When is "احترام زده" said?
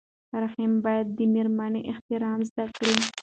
1.91-2.65